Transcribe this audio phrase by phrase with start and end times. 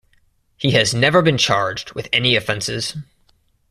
[0.57, 2.97] He has never been charged with any offences.